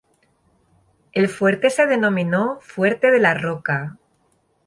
[1.11, 3.99] El fuerte se denominó “"Fuerte de la Roca"".